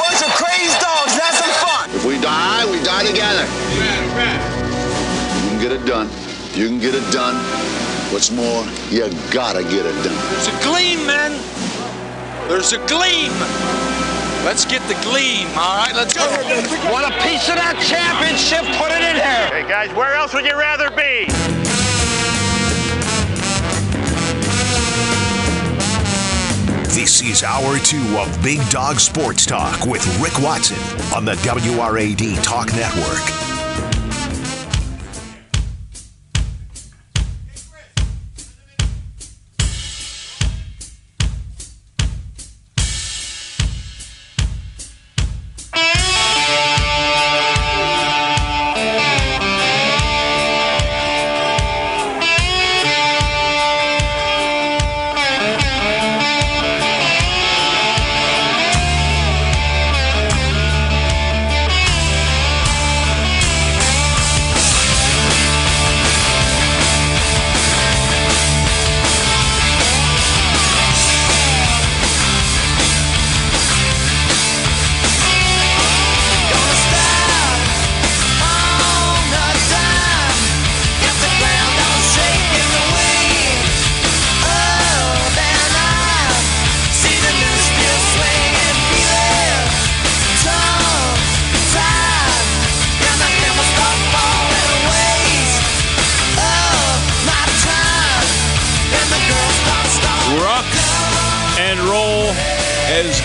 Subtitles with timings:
[0.00, 1.12] bunch of crazed dogs.
[1.20, 1.86] Have some fun.
[1.92, 3.44] If we die, we die together.
[5.36, 6.08] You can get it done.
[6.56, 7.36] You can get it done.
[8.12, 10.16] What's more, you gotta get it done.
[10.32, 11.32] There's a gleam, man.
[12.48, 13.30] There's a gleam.
[14.42, 15.92] Let's get the gleam, all right?
[15.94, 16.24] Let's go.
[16.90, 18.64] Want a piece of that championship?
[18.80, 19.46] Put it in here.
[19.52, 21.28] Hey guys, where else would you rather be?
[27.00, 30.76] This is hour two of Big Dog Sports Talk with Rick Watson
[31.16, 33.49] on the WRAD Talk Network.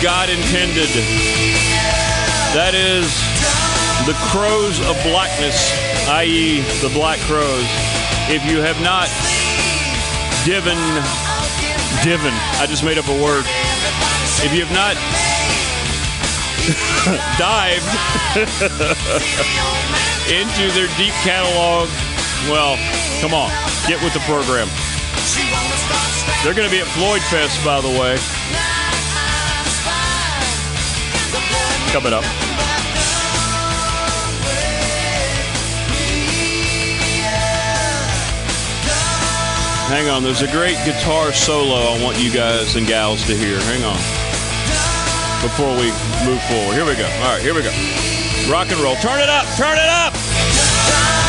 [0.06, 0.86] God intended.
[2.54, 3.10] That is
[4.06, 5.74] the crows of blackness,
[6.22, 7.66] i.e., the Black Crowes.
[8.30, 9.10] If you have not
[10.46, 10.78] divin,
[12.06, 13.50] divin, I just made up a word.
[14.46, 14.94] If you have not
[17.42, 17.90] dived
[20.30, 21.90] into their deep catalog,
[22.46, 22.78] well,
[23.26, 23.50] come on,
[23.90, 24.70] get with the program.
[26.46, 28.22] They're going to be at Floyd Fest, by the way.
[31.96, 32.26] Coming up.
[39.88, 43.62] Hang on, there's a great guitar solo I want you guys and gals to hear.
[43.62, 43.96] Hang on.
[45.42, 45.88] Before we
[46.30, 46.74] move forward.
[46.74, 47.06] Here we go.
[47.24, 47.72] All right, here we go.
[48.52, 48.96] Rock and roll.
[48.96, 49.46] Turn it up.
[49.56, 51.25] Turn it up.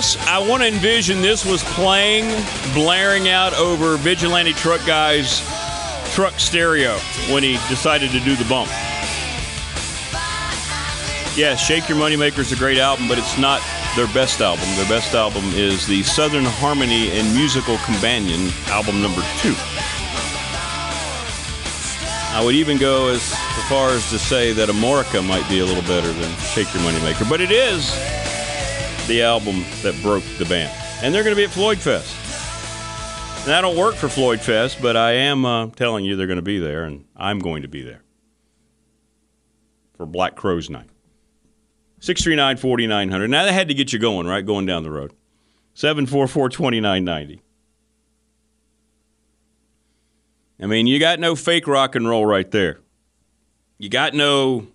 [0.00, 2.24] This, I want to envision this was playing,
[2.72, 5.40] blaring out over Vigilante Truck Guy's
[6.14, 6.96] truck stereo
[7.28, 8.70] when he decided to do the bump.
[11.36, 13.60] Yeah, Shake Your Moneymaker is a great album, but it's not
[13.94, 14.64] their best album.
[14.76, 19.54] Their best album is the Southern Harmony and Musical Companion, album number two.
[22.32, 23.34] I would even go as
[23.68, 27.28] far as to say that Amorica might be a little better than Shake Your Moneymaker,
[27.28, 27.94] but it is
[29.10, 30.72] the album that broke the band.
[31.02, 32.16] And they're going to be at Floyd Fest.
[33.44, 36.36] And I don't work for Floyd Fest, but I am uh, telling you they're going
[36.36, 38.04] to be there, and I'm going to be there
[39.96, 40.88] for Black Crowes Night.
[41.98, 43.28] 639 4900.
[43.28, 44.46] Now, that had to get you going, right?
[44.46, 45.12] Going down the road.
[45.74, 47.42] 744 2990.
[50.62, 52.78] I mean, you got no fake rock and roll right there.
[53.76, 54.68] You got no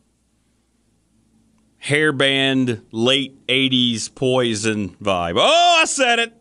[1.85, 5.35] hairband late 80s poison vibe.
[5.38, 6.34] Oh, I said it.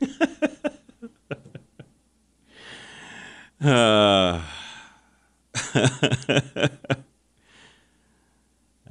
[3.64, 4.40] uh,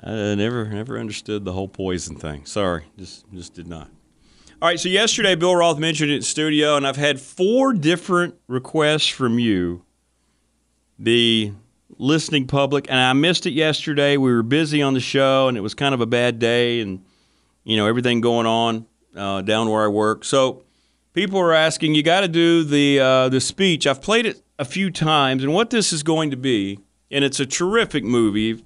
[0.01, 2.45] I never never understood the whole poison thing.
[2.45, 3.89] Sorry, just just did not.
[4.61, 8.35] All right, so yesterday Bill Roth mentioned it in studio, and I've had four different
[8.47, 9.83] requests from you,
[10.97, 11.53] the
[11.99, 14.17] listening public, and I missed it yesterday.
[14.17, 17.03] We were busy on the show, and it was kind of a bad day, and
[17.63, 20.23] you know everything going on uh, down where I work.
[20.23, 20.63] So
[21.13, 23.85] people are asking, you got to do the uh, the speech.
[23.85, 26.79] I've played it a few times, and what this is going to be,
[27.11, 28.63] and it's a terrific movie.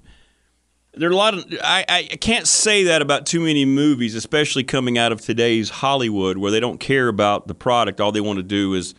[0.94, 4.64] there are a lot of I, I can't say that about too many movies, especially
[4.64, 8.00] coming out of today's Hollywood, where they don't care about the product.
[8.00, 8.94] All they want to do is,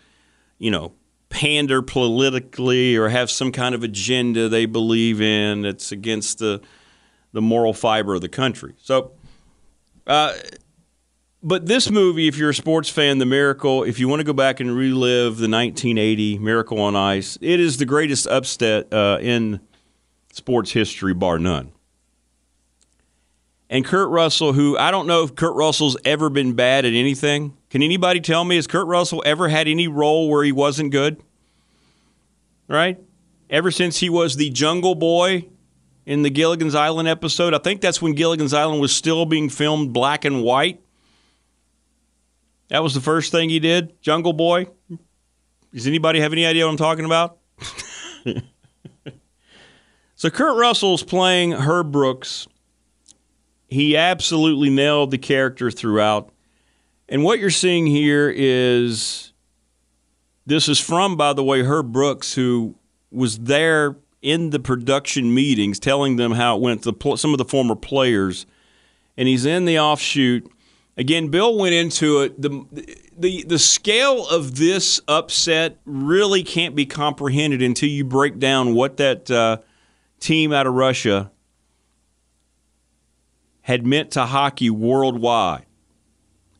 [0.59, 0.93] you know,
[1.35, 6.61] pander politically or have some kind of agenda they believe in that's against the
[7.33, 8.73] the moral fiber of the country.
[8.81, 9.11] So,
[10.07, 10.33] uh,
[11.43, 14.31] but this movie, if you're a sports fan, The Miracle, if you want to go
[14.31, 19.59] back and relive the 1980 Miracle on Ice, it is the greatest upset uh, in
[20.31, 21.73] sports history, bar none.
[23.69, 27.57] And Kurt Russell, who I don't know if Kurt Russell's ever been bad at anything.
[27.69, 31.21] Can anybody tell me, has Kurt Russell ever had any role where he wasn't good?
[32.67, 32.99] Right?
[33.49, 35.47] Ever since he was the jungle boy
[36.05, 39.93] in the Gilligan's Island episode, I think that's when Gilligan's Island was still being filmed
[39.93, 40.81] black and white.
[42.69, 44.67] That was the first thing he did, Jungle Boy.
[45.73, 47.37] Does anybody have any idea what I'm talking about?
[50.15, 52.47] so Kurt Russell's playing Herb Brooks
[53.67, 56.31] he absolutely nailed the character throughout.
[57.09, 59.33] And what you're seeing here is
[60.45, 62.75] this is from, by the way, Herb Brooks, who
[63.11, 67.45] was there in the production meetings telling them how it went to some of the
[67.45, 68.45] former players.
[69.17, 70.51] And he's in the offshoot.
[70.97, 72.41] Again, Bill went into it.
[72.41, 72.65] The,
[73.17, 78.97] the, the scale of this upset really can't be comprehended until you break down what
[78.97, 79.57] that uh,
[80.19, 81.31] team out of Russia
[83.65, 85.65] had meant to hockey worldwide.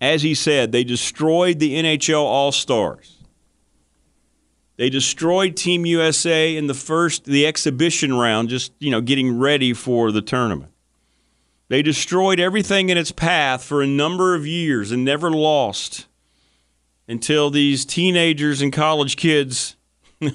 [0.02, 3.22] As he said, they destroyed the NHL All Stars.
[4.78, 9.72] They destroyed Team USA in the first the exhibition round, just you know, getting ready
[9.72, 10.72] for the tournament.
[11.68, 16.08] They destroyed everything in its path for a number of years and never lost
[17.08, 19.76] until these teenagers and college kids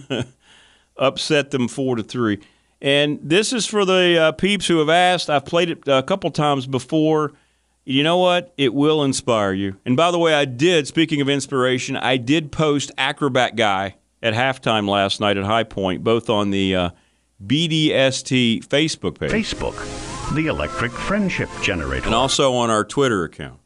[0.97, 2.39] upset them four to three.
[2.83, 5.29] And this is for the uh, peeps who have asked.
[5.29, 7.33] I've played it a couple times before.
[7.85, 8.55] You know what?
[8.57, 9.77] It will inspire you.
[9.85, 14.35] And by the way, I did, speaking of inspiration, I did post Acrobat Guy at
[14.35, 16.91] halftime last night at High Point, both on the uh,
[17.45, 19.31] BDST Facebook page.
[19.31, 22.07] Facebook, the electric friendship generator.
[22.07, 23.61] And also on our Twitter account.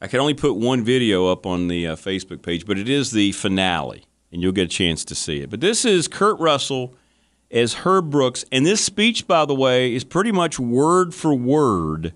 [0.00, 3.10] I can only put one video up on the uh, Facebook page, but it is
[3.10, 5.50] the finale, and you'll get a chance to see it.
[5.50, 6.94] But this is Kurt Russell
[7.50, 8.44] as Herb Brooks.
[8.52, 12.14] And this speech, by the way, is pretty much word for word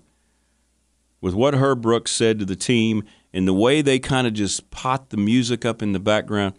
[1.21, 3.03] with what Herb Brooks said to the team
[3.33, 6.53] and the way they kind of just pot the music up in the background.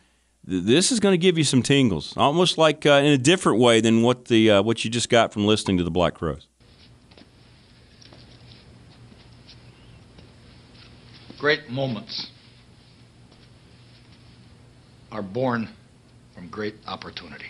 [0.47, 3.81] This is going to give you some tingles, almost like uh, in a different way
[3.81, 6.49] than what the uh, what you just got from listening to the Black Crowes.
[11.39, 12.31] Great moments
[15.13, 15.69] are born
[16.35, 17.47] from great opportunity.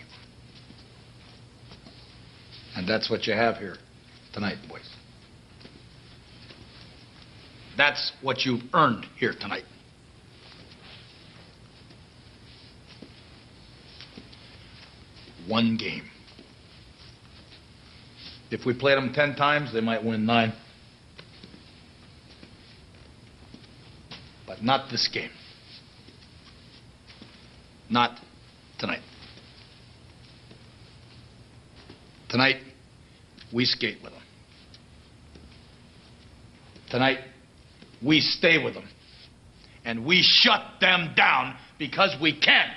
[2.75, 3.77] And that's what you have here
[4.33, 4.89] tonight, boys.
[7.77, 9.63] That's what you've earned here tonight.
[15.47, 16.03] One game.
[18.51, 20.53] If we played them ten times, they might win nine.
[24.47, 25.31] But not this game.
[27.89, 28.19] Not
[28.79, 29.01] tonight.
[32.29, 32.57] Tonight,
[33.53, 34.21] we skate with them.
[36.89, 37.19] Tonight,
[38.01, 38.87] we stay with them.
[39.83, 42.71] And we shut them down because we can.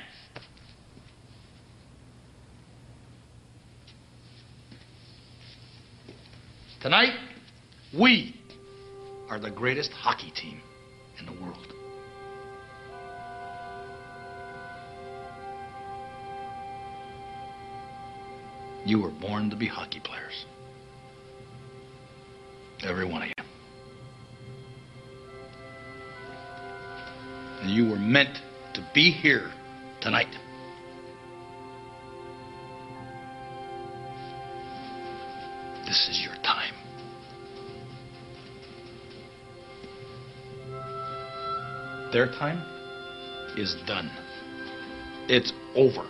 [6.81, 7.15] Tonight,
[7.99, 8.35] we
[9.29, 10.61] are the greatest hockey team
[11.19, 11.68] in the world.
[18.85, 20.47] You were born to be hockey players.
[22.83, 23.35] Every one of you.
[27.63, 28.39] And you were meant
[28.75, 29.51] to be here
[30.01, 30.29] tonight.
[35.87, 36.75] This is your time.
[42.13, 42.63] Their time
[43.57, 44.11] is done.
[45.29, 46.07] It's over.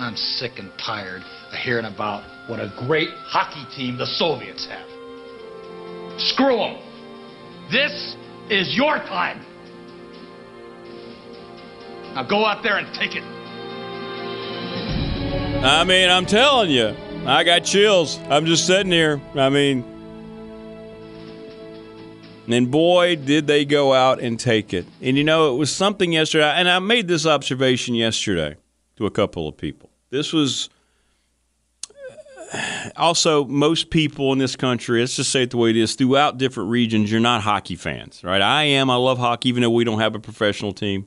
[0.00, 4.88] I'm sick and tired of hearing about what a great hockey team the Soviets have.
[6.18, 6.78] Screw them.
[7.70, 8.16] This
[8.48, 9.44] is your time.
[12.14, 13.22] Now go out there and take it.
[15.62, 18.18] I mean, I'm telling you, I got chills.
[18.30, 19.20] I'm just sitting here.
[19.34, 19.84] I mean,
[22.48, 24.86] and boy, did they go out and take it.
[25.02, 28.56] And you know, it was something yesterday, and I made this observation yesterday
[28.96, 29.89] to a couple of people.
[30.10, 30.68] This was
[32.96, 36.38] also, most people in this country, let's just say it the way it is, throughout
[36.38, 38.42] different regions, you're not hockey fans, right?
[38.42, 38.90] I am.
[38.90, 41.06] I love hockey, even though we don't have a professional team.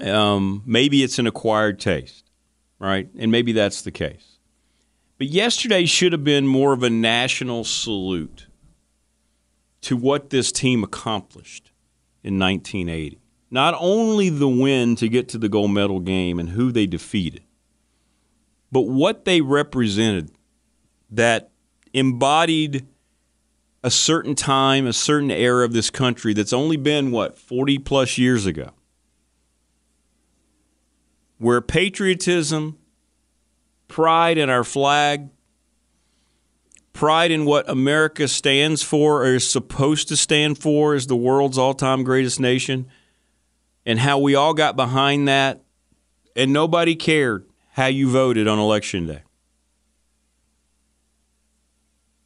[0.00, 2.24] Um, maybe it's an acquired taste,
[2.78, 3.08] right?
[3.18, 4.38] And maybe that's the case.
[5.18, 8.46] But yesterday should have been more of a national salute
[9.82, 11.70] to what this team accomplished
[12.24, 13.21] in 1980.
[13.52, 17.42] Not only the win to get to the gold medal game and who they defeated,
[18.72, 20.32] but what they represented
[21.10, 21.50] that
[21.92, 22.86] embodied
[23.84, 28.16] a certain time, a certain era of this country that's only been, what, 40 plus
[28.16, 28.70] years ago,
[31.36, 32.78] where patriotism,
[33.86, 35.28] pride in our flag,
[36.94, 41.58] pride in what America stands for or is supposed to stand for as the world's
[41.58, 42.88] all time greatest nation,
[43.84, 45.62] and how we all got behind that,
[46.36, 49.22] and nobody cared how you voted on election day.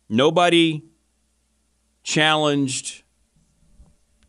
[0.09, 0.85] Nobody
[2.03, 3.03] challenged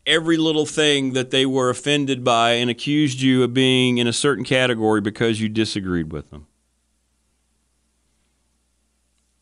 [0.06, 4.12] every little thing that they were offended by and accused you of being in a
[4.12, 6.46] certain category because you disagreed with them.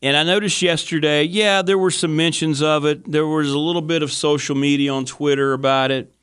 [0.01, 3.09] And I noticed yesterday, yeah, there were some mentions of it.
[3.09, 6.13] There was a little bit of social media on Twitter about it.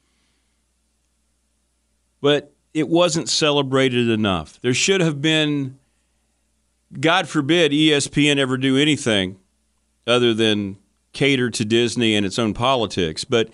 [2.25, 4.59] But it wasn't celebrated enough.
[4.63, 5.79] There should have been,
[6.99, 9.37] God forbid, ESPN ever do anything
[10.07, 10.79] other than
[11.13, 13.25] cater to Disney and its own politics.
[13.25, 13.51] But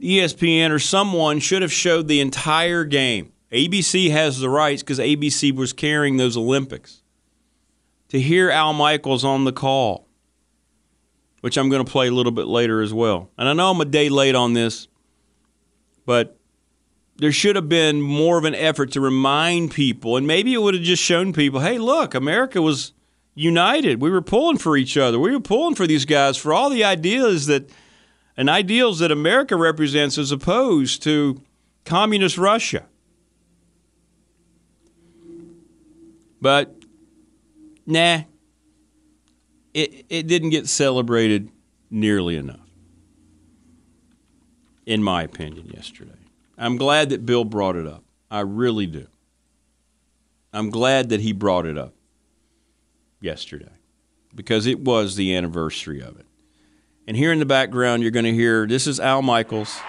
[0.00, 3.32] ESPN or someone should have showed the entire game.
[3.50, 7.02] ABC has the rights because ABC was carrying those Olympics.
[8.10, 10.06] To hear Al Michaels on the call,
[11.40, 13.32] which I'm going to play a little bit later as well.
[13.36, 14.86] And I know I'm a day late on this,
[16.06, 16.38] but
[17.22, 20.74] there should have been more of an effort to remind people, and maybe it would
[20.74, 22.94] have just shown people, hey, look, America was
[23.36, 24.02] united.
[24.02, 25.20] We were pulling for each other.
[25.20, 27.70] We were pulling for these guys for all the ideas that
[28.36, 31.40] and ideals that America represents as opposed to
[31.84, 32.86] communist Russia.
[36.40, 36.74] But
[37.86, 38.22] nah,
[39.72, 41.52] it, it didn't get celebrated
[41.88, 42.68] nearly enough,
[44.86, 46.21] in my opinion, yesterday.
[46.58, 48.04] I'm glad that Bill brought it up.
[48.30, 49.06] I really do.
[50.52, 51.94] I'm glad that he brought it up
[53.20, 53.72] yesterday
[54.34, 56.26] because it was the anniversary of it.
[57.06, 59.80] And here in the background, you're going to hear this is Al Michaels.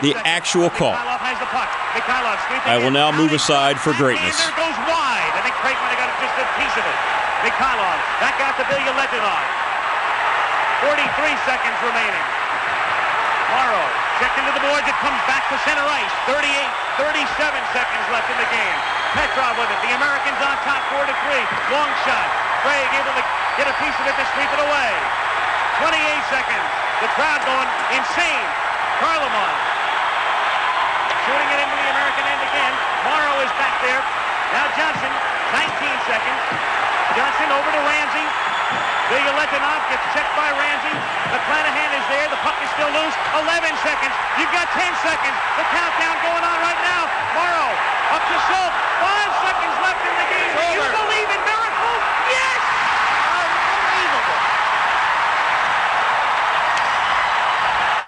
[0.00, 0.92] The, the actual call.
[0.92, 4.36] I will now move aside for greatness.
[4.56, 5.32] goes wide.
[5.36, 6.98] I think Craig might have got just a piece of it.
[7.44, 9.44] Mikhailov back out to Billy Letinov.
[10.84, 12.39] 43 seconds remaining.
[13.50, 13.86] Morrow
[14.22, 14.86] checked into the boards.
[14.86, 16.14] It comes back to center ice.
[16.30, 16.46] 38,
[17.02, 18.78] 37 seconds left in the game.
[19.16, 19.80] Petrov with it.
[19.82, 21.42] The Americans on top, 4 to 3.
[21.74, 22.28] Long shot.
[22.62, 23.24] Craig able to
[23.58, 24.92] get a piece of it to sweep it away.
[25.82, 25.98] 28
[26.30, 26.68] seconds.
[27.02, 28.48] The crowd going insane.
[29.02, 29.80] Kharlamov
[31.26, 32.72] shooting it into the American end again.
[33.06, 34.02] Morrow is back there.
[34.50, 35.12] Now Johnson,
[35.50, 35.66] 19
[36.06, 36.40] seconds.
[37.18, 38.26] Johnson over to Ramsey.
[39.10, 40.94] Bilyaletdinov gets checked by Ramsey.
[41.34, 42.30] McClanahan is there.
[42.30, 43.16] The puck is still loose.
[43.42, 44.14] 11 seconds.
[44.38, 45.34] You've got 10 seconds.
[45.58, 47.10] The countdown going on right now.
[47.34, 47.74] Morrow
[48.14, 48.76] up to Schultz.
[49.02, 50.50] Five seconds left in the game.
[50.54, 52.02] Do you believe in miracles?
[52.30, 52.60] Yes!
[53.74, 54.38] Unbelievable.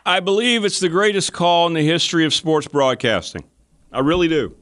[0.07, 3.43] I believe it's the greatest call in the history of sports broadcasting.
[3.91, 4.55] I really do.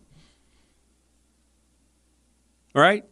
[2.81, 3.05] Right?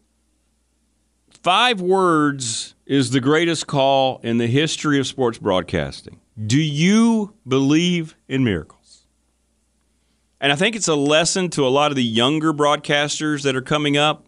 [1.42, 6.20] Five words is the greatest call in the history of sports broadcasting.
[6.46, 9.04] Do you believe in miracles?
[10.40, 13.60] And I think it's a lesson to a lot of the younger broadcasters that are
[13.60, 14.24] coming up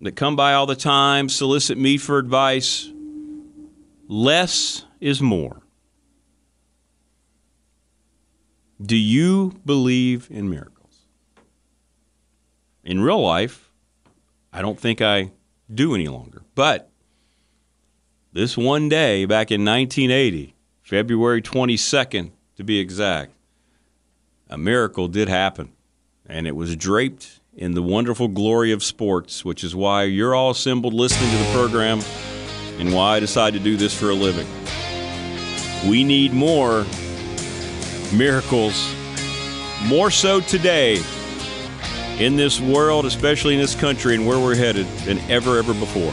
[0.00, 2.88] that come by all the time, solicit me for advice.
[4.06, 5.60] Less is more.
[8.80, 11.06] Do you believe in miracles?
[12.84, 13.71] In real life,
[14.52, 15.30] I don't think I
[15.72, 16.42] do any longer.
[16.54, 16.90] But
[18.32, 23.32] this one day back in 1980, February 22nd to be exact,
[24.48, 25.72] a miracle did happen.
[26.26, 30.50] And it was draped in the wonderful glory of sports, which is why you're all
[30.50, 32.00] assembled listening to the program
[32.78, 34.46] and why I decided to do this for a living.
[35.88, 36.86] We need more
[38.14, 38.94] miracles,
[39.86, 41.02] more so today
[42.22, 46.12] in this world, especially in this country and where we're headed than ever, ever before.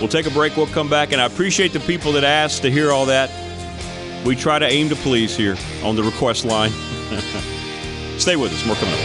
[0.00, 0.56] We'll take a break.
[0.56, 1.12] We'll come back.
[1.12, 3.30] And I appreciate the people that asked to hear all that.
[4.26, 6.70] We try to aim to please here on the request line.
[8.18, 8.66] Stay with us.
[8.66, 9.00] More coming up.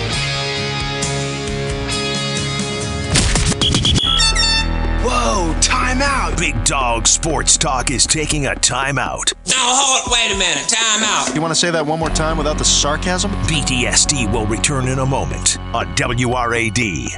[5.03, 6.37] Whoa, timeout.
[6.37, 9.33] Big Dog Sports Talk is taking a timeout.
[9.57, 10.11] No, hold.
[10.11, 10.69] Wait a minute.
[10.69, 11.33] Time out.
[11.33, 13.31] You want to say that one more time without the sarcasm?
[13.49, 17.09] BDST will return in a moment on WRAD.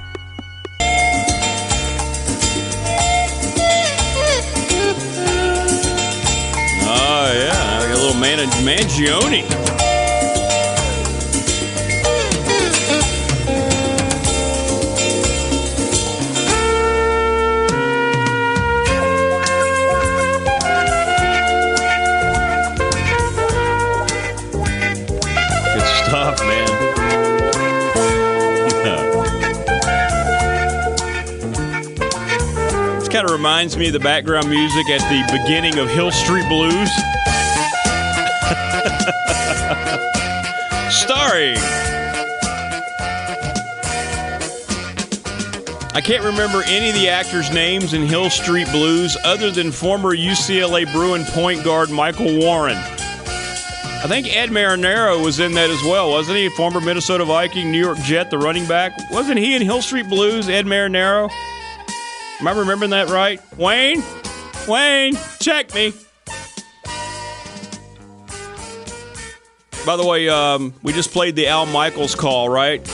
[6.92, 9.89] Oh yeah, like a little man Mangione.
[33.20, 36.72] Kind of reminds me of the background music at the beginning of Hill Street Blues.
[40.90, 41.58] Starring.
[45.94, 50.16] I can't remember any of the actors' names in Hill Street Blues other than former
[50.16, 52.78] UCLA Bruin point guard Michael Warren.
[52.78, 56.48] I think Ed Marinaro was in that as well, wasn't he?
[56.52, 58.94] Former Minnesota Viking, New York Jet, the running back.
[59.12, 61.30] Wasn't he in Hill Street Blues, Ed Marinaro?
[62.40, 63.42] Am I remembering that right?
[63.58, 64.02] Wayne?
[64.66, 65.94] Wayne, check me.
[69.86, 72.86] By the way, um, we just played the Al Michaels call, right?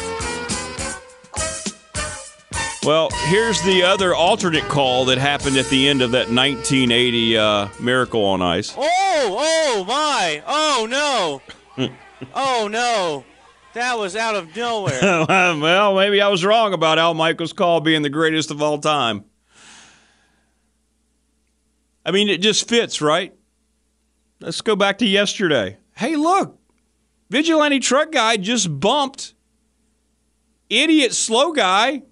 [2.83, 7.67] Well, here's the other alternate call that happened at the end of that 1980 uh,
[7.79, 8.73] Miracle on Ice.
[8.77, 10.43] Oh, oh my.
[10.47, 11.41] Oh
[11.77, 11.89] no.
[12.33, 13.25] oh no.
[13.73, 15.01] That was out of nowhere.
[15.27, 19.25] well, maybe I was wrong about Al Michaels' call being the greatest of all time.
[22.05, 23.33] I mean, it just fits, right?
[24.39, 25.77] Let's go back to yesterday.
[25.95, 26.59] Hey, look,
[27.29, 29.33] vigilante truck guy just bumped
[30.69, 32.03] idiot slow guy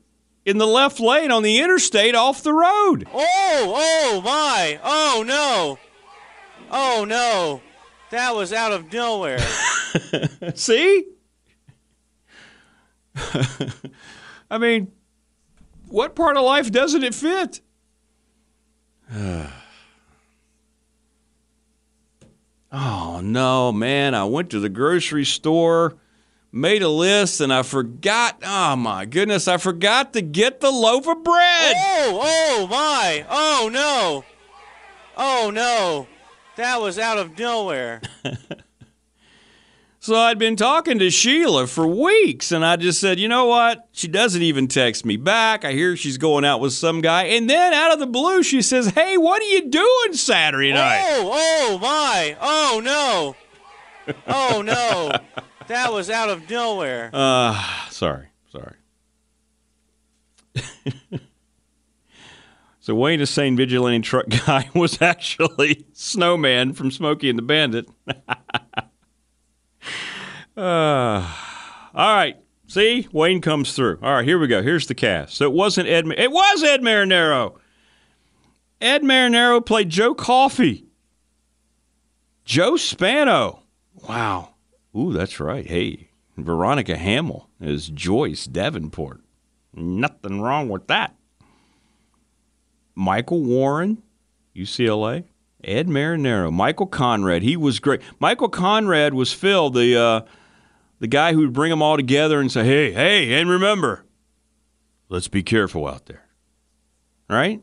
[0.46, 3.08] in the left lane on the interstate off the road.
[3.14, 4.80] Oh, oh my.
[4.84, 5.78] Oh no.
[6.72, 7.62] Oh no.
[8.10, 9.40] That was out of nowhere.
[10.56, 11.06] See?
[14.50, 14.92] I mean,
[15.88, 17.62] what part of life doesn't it fit?
[22.74, 24.14] oh, no, man.
[24.16, 25.96] I went to the grocery store,
[26.52, 28.42] made a list, and I forgot.
[28.46, 29.48] Oh, my goodness.
[29.48, 31.76] I forgot to get the loaf of bread.
[31.78, 33.26] Oh, oh my.
[33.30, 34.26] Oh no.
[35.16, 36.08] Oh no.
[36.56, 38.02] That was out of nowhere.
[40.04, 43.88] So I'd been talking to Sheila for weeks, and I just said, you know what?
[43.94, 45.64] She doesn't even text me back.
[45.64, 47.24] I hear she's going out with some guy.
[47.24, 51.06] And then out of the blue, she says, hey, what are you doing Saturday night?
[51.06, 52.36] Oh, oh my.
[52.42, 53.38] Oh no.
[54.28, 55.14] Oh no.
[55.68, 57.10] That was out of nowhere.
[57.14, 58.76] Uh, sorry, sorry.
[62.82, 67.88] so Wayne is saying vigilante truck guy was actually Snowman from Smokey and the Bandit.
[70.58, 71.28] uh,
[71.94, 72.38] all right.
[72.68, 74.00] See, Wayne comes through.
[74.02, 74.64] All right, here we go.
[74.64, 75.36] Here's the cast.
[75.36, 76.08] So it wasn't Ed.
[76.18, 77.58] It was Ed Marinaro.
[78.82, 80.86] Ed Marinaro played Joe Coffey.
[82.46, 83.64] Joe Spano.
[84.08, 84.56] Wow.
[84.96, 85.66] Ooh, that's right.
[85.66, 89.22] Hey, Veronica Hamel is Joyce Davenport.
[89.74, 91.16] Nothing wrong with that.
[92.96, 94.02] Michael Warren,
[94.56, 95.26] UCLA.
[95.64, 96.52] Ed Marinaro.
[96.52, 97.42] Michael Conrad.
[97.42, 98.02] He was great.
[98.20, 100.22] Michael Conrad was Phil, the uh,
[101.04, 104.06] the guy who would bring them all together and say, "Hey, hey, and remember,
[105.10, 106.30] let's be careful out there."
[107.30, 107.62] Right?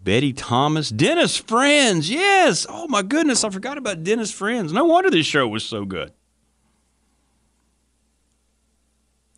[0.00, 2.08] Betty Thomas, Dennis Franz.
[2.08, 2.66] Yes.
[2.70, 4.72] Oh my goodness, I forgot about Dennis Franz.
[4.72, 6.10] No wonder this show was so good.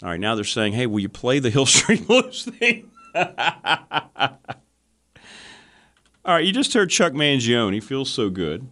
[0.01, 3.27] All right, now they're saying, "Hey, will you play the Hill Street Blues thing?" All
[6.25, 7.75] right, you just heard Chuck Mangione.
[7.75, 8.69] He feels so good.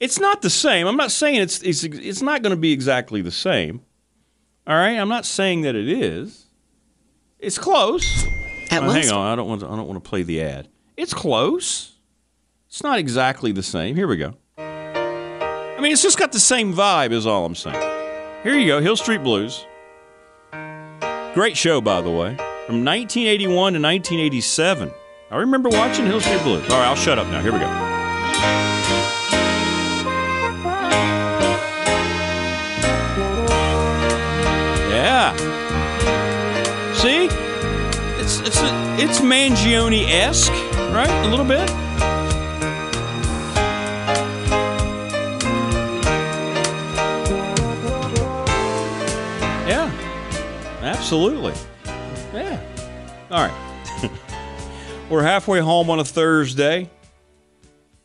[0.00, 0.86] It's not the same.
[0.86, 3.82] I'm not saying it's it's it's not going to be exactly the same.
[4.66, 6.46] All right, I'm not saying that it is.
[7.38, 8.24] It's close.
[8.70, 10.42] At Oh, once- hang on, I don't want to, I don't want to play the
[10.42, 10.68] ad.
[10.96, 11.92] It's close.
[12.68, 13.96] It's not exactly the same.
[13.96, 14.34] Here we go.
[14.58, 17.12] I mean, it's just got the same vibe.
[17.12, 17.80] Is all I'm saying.
[18.42, 19.66] Here you go, Hill Street Blues.
[21.34, 22.34] Great show, by the way,
[22.66, 24.90] from 1981 to 1987.
[25.30, 26.62] I remember watching Hill Street Blues.
[26.70, 27.40] All right, I'll shut up now.
[27.42, 27.89] Here we go.
[39.10, 40.52] It's it's Mangione esque,
[40.92, 41.10] right?
[41.24, 41.68] A little bit.
[49.68, 49.90] Yeah.
[50.80, 51.54] Absolutely.
[52.32, 52.60] Yeah.
[53.30, 54.10] All right.
[55.10, 56.88] We're halfway home on a Thursday.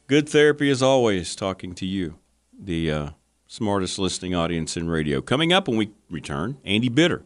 [0.07, 2.15] Good therapy as always, talking to you,
[2.57, 3.09] the uh,
[3.47, 5.21] smartest listening audience in radio.
[5.21, 7.23] Coming up when we return, Andy Bitter.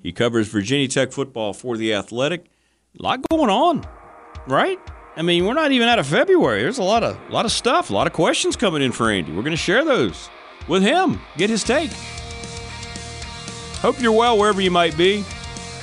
[0.00, 2.50] He covers Virginia Tech football for the Athletic.
[2.98, 3.86] A lot going on,
[4.46, 4.78] right?
[5.16, 6.62] I mean, we're not even out of February.
[6.62, 9.10] There's a lot of a lot of stuff, a lot of questions coming in for
[9.10, 9.32] Andy.
[9.32, 10.30] We're going to share those
[10.66, 11.90] with him, get his take.
[13.80, 15.24] Hope you're well wherever you might be.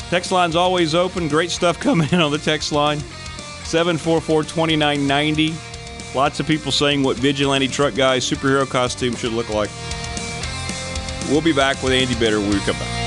[0.09, 1.27] Text line's always open.
[1.27, 2.99] Great stuff coming in on the text line.
[3.63, 5.53] 744 2990.
[6.15, 9.69] Lots of people saying what vigilante truck guy superhero costume should look like.
[11.29, 13.02] We'll be back with Andy Bitter when we come back.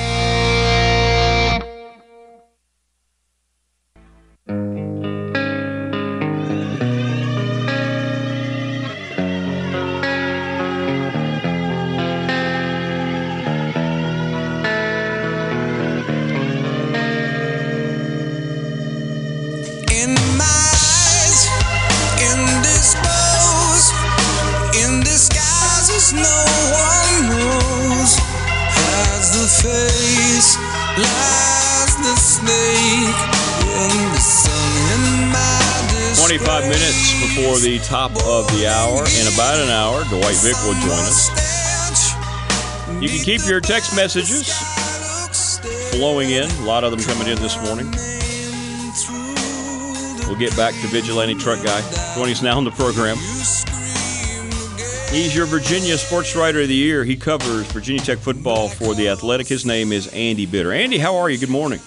[37.87, 38.99] Top of the hour.
[38.99, 41.31] In about an hour, Dwight Vick will join us.
[43.01, 44.53] You can keep your text messages
[45.93, 46.51] flowing in.
[46.51, 47.87] A lot of them coming in this morning.
[50.27, 51.81] We'll get back to Vigilante Truck Guy.
[52.17, 53.17] Joining us now on the program.
[55.15, 57.05] He's your Virginia Sports Writer of the Year.
[57.05, 59.47] He covers Virginia Tech football for the Athletic.
[59.47, 60.73] His name is Andy Bitter.
[60.73, 61.39] Andy, how are you?
[61.39, 61.79] Good morning.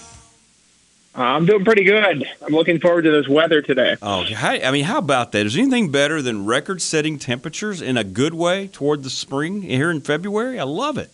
[1.16, 2.04] Uh, I'm doing pretty good.
[2.04, 3.96] I'm looking forward to this weather today.
[4.00, 5.44] Oh, I mean, how about that?
[5.44, 10.00] Is anything better than record-setting temperatures in a good way toward the spring here in
[10.02, 10.60] February?
[10.60, 11.10] I love it.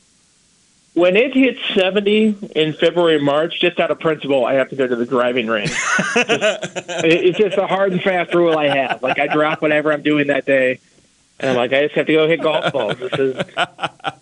[0.92, 4.86] When it hits 70 in February, March, just out of principle, I have to go
[4.86, 5.70] to the driving range.
[6.14, 6.24] Just-
[7.04, 9.02] it's just a hard and fast rule I have.
[9.02, 10.78] Like I drop whatever I'm doing that day,
[11.38, 12.98] and I'm like, I just have to go hit golf balls.
[12.98, 13.36] This is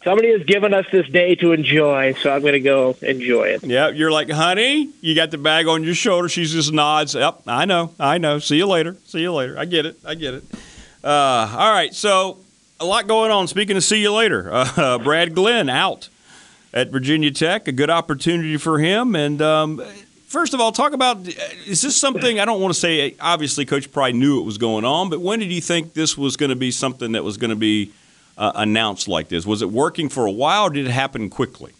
[0.03, 3.65] somebody has given us this day to enjoy, so I'm going to go enjoy it.
[3.65, 6.29] Yeah, you're like, honey, you got the bag on your shoulder.
[6.29, 7.15] She just nods.
[7.15, 8.39] Yep, I know, I know.
[8.39, 8.97] See you later.
[9.05, 9.59] See you later.
[9.59, 9.97] I get it.
[10.05, 10.45] I get it.
[11.05, 12.39] Uh, all right, so
[12.81, 13.47] a lot going on.
[13.47, 16.09] Speaking of see you later, uh, Brad Glenn out
[16.73, 17.69] at Virginia Tech.
[17.69, 19.15] A good opportunity for him.
[19.15, 19.83] And um,
[20.35, 21.27] first of all, talk about
[21.67, 22.39] is this something?
[22.41, 23.15] I don't want to say.
[23.21, 26.37] Obviously, Coach probably knew it was going on, but when did you think this was
[26.37, 27.93] going to be something that was going to be
[28.37, 29.47] uh, announced like this?
[29.47, 30.65] Was it working for a while?
[30.65, 31.73] or Did it happen quickly?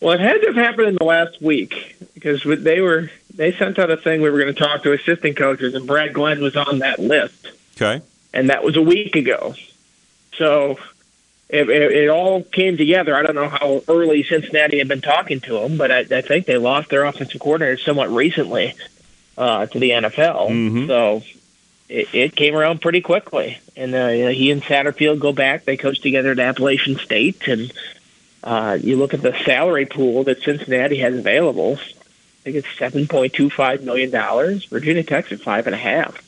[0.00, 3.78] Well, it had to have happened in the last week because they were they sent
[3.78, 6.56] out a thing we were going to talk to assistant coaches, and Brad Glenn was
[6.56, 7.48] on that list.
[7.76, 8.02] Okay.
[8.34, 9.54] and that was a week ago.
[10.36, 10.78] So
[11.52, 13.14] it, it, it all came together.
[13.14, 16.46] I don't know how early Cincinnati had been talking to him, but I, I think
[16.46, 18.74] they lost their offensive coordinator somewhat recently
[19.36, 20.48] uh, to the NFL.
[20.86, 21.22] So
[21.90, 23.58] it, it came around pretty quickly.
[23.76, 25.66] And uh, you know, he and Satterfield go back.
[25.66, 27.70] They coached together at Appalachian State, and
[28.42, 31.74] uh, you look at the salary pool that Cincinnati has available.
[31.74, 34.64] I think it's seven point two five million dollars.
[34.64, 36.22] Virginia Tech's at five and a half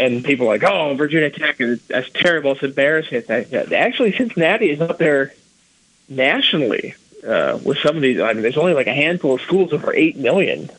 [0.00, 2.52] and people are like, "Oh, Virginia Tech is that's terrible.
[2.52, 5.32] It's embarrassing." Actually, Cincinnati is up there
[6.08, 6.94] nationally
[7.26, 8.20] uh, with some of these.
[8.20, 10.70] I mean, there's only like a handful of schools over eight million.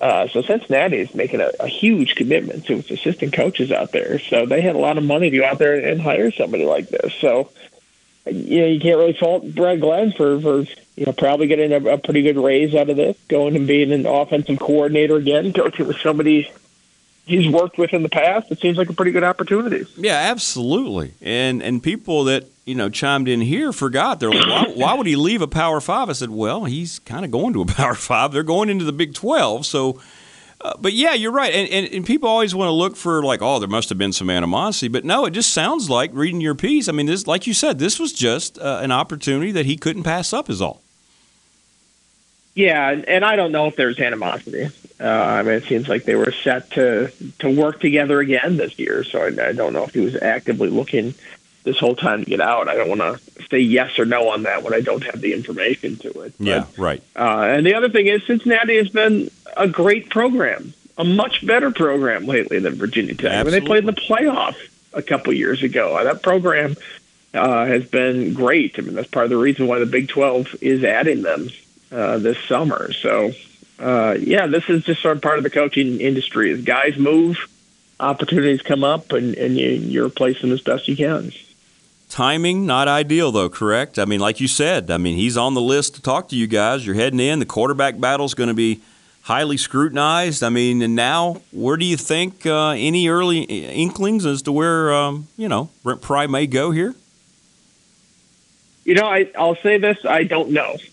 [0.00, 4.20] Uh, so Cincinnati is making a, a huge commitment to its assistant coaches out there.
[4.20, 6.88] So they had a lot of money to go out there and hire somebody like
[6.88, 7.12] this.
[7.20, 7.50] So
[8.30, 10.60] you know, you can't really fault Brad Glenn for for
[10.96, 13.92] you know probably getting a, a pretty good raise out of this, going and being
[13.92, 16.50] an offensive coordinator again, coaching with somebody
[17.28, 18.50] he's worked with in the past.
[18.50, 19.86] It seems like a pretty good opportunity.
[19.96, 21.14] Yeah, absolutely.
[21.22, 24.18] And and people that you know chimed in here forgot.
[24.20, 26.08] They're like, why, why would he leave a Power Five?
[26.08, 28.32] I said, well, he's kind of going to a Power Five.
[28.32, 29.64] They're going into the Big Twelve.
[29.66, 30.00] So,
[30.60, 31.52] uh, but yeah, you're right.
[31.54, 34.12] And, and and people always want to look for like, oh, there must have been
[34.12, 34.88] some animosity.
[34.88, 36.88] But no, it just sounds like reading your piece.
[36.88, 40.02] I mean, this, like you said, this was just uh, an opportunity that he couldn't
[40.02, 40.50] pass up.
[40.50, 40.82] Is all.
[42.54, 44.68] Yeah, and- and I don't know if there's animosity.
[45.00, 48.78] Uh, I mean, it seems like they were set to to work together again this
[48.78, 49.04] year.
[49.04, 51.14] So I, I don't know if he was actively looking
[51.62, 52.68] this whole time to get out.
[52.68, 55.32] I don't want to say yes or no on that when I don't have the
[55.34, 56.34] information to it.
[56.38, 57.02] Yeah, right.
[57.14, 61.70] Uh, and the other thing is, Cincinnati has been a great program, a much better
[61.70, 63.44] program lately than Virginia Tech.
[63.44, 64.56] When they played in the playoff
[64.92, 66.76] a couple years ago, uh, that program
[67.34, 68.78] uh, has been great.
[68.78, 71.50] I mean, that's part of the reason why the Big 12 is adding them
[71.92, 72.92] uh, this summer.
[72.92, 73.32] So,
[73.78, 76.52] uh, yeah, this is just sort of part of the coaching industry.
[76.52, 77.36] As guys move,
[78.00, 81.32] opportunities come up, and, and you, you replace them as best you can.
[82.08, 83.98] Timing not ideal though, correct?
[83.98, 86.46] I mean, like you said, I mean he's on the list to talk to you
[86.46, 86.86] guys.
[86.86, 87.38] You're heading in.
[87.38, 88.80] The quarterback battle is going to be
[89.22, 90.42] highly scrutinized.
[90.42, 94.92] I mean, and now where do you think uh, any early inklings as to where
[94.92, 96.94] um, you know Brent Pry may go here?
[98.88, 100.76] You know, I, I'll say this: I don't know.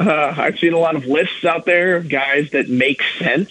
[0.00, 3.50] Uh, I've seen a lot of lists out there of guys that make sense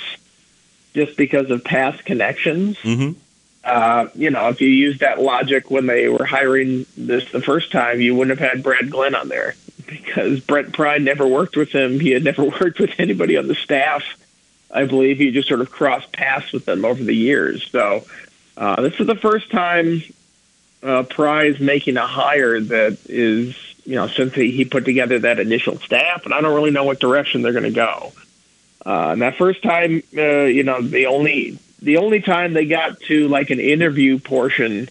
[0.93, 2.77] just because of past connections.
[2.79, 3.17] Mm-hmm.
[3.63, 7.71] Uh, you know, if you use that logic when they were hiring this the first
[7.71, 9.55] time, you wouldn't have had Brad Glenn on there
[9.87, 11.99] because Brent Pry never worked with him.
[12.01, 14.03] He had never worked with anybody on the staff.
[14.69, 17.65] I believe he just sort of crossed paths with them over the years.
[17.69, 18.03] So
[18.57, 20.01] uh, this is the first time
[20.85, 25.19] uh, Pry is making a hire that is, you know, since he, he put together
[25.19, 28.13] that initial staff, and I don't really know what direction they're going to go.
[28.85, 32.99] Uh, and that first time, uh, you know, the only the only time they got
[33.01, 34.89] to like an interview portion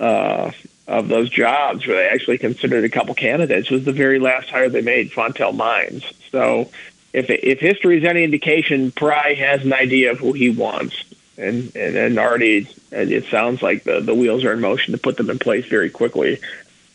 [0.00, 0.50] uh,
[0.86, 4.68] of those jobs where they actually considered a couple candidates was the very last hire
[4.68, 6.04] they made, Fontel Mines.
[6.30, 6.70] So
[7.12, 10.96] if if history is any indication, Pry has an idea of who he wants,
[11.36, 15.16] and and, and already it sounds like the the wheels are in motion to put
[15.16, 16.40] them in place very quickly.